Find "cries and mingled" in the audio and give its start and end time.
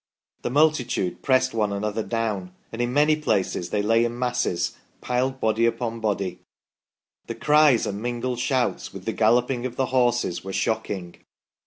7.35-8.39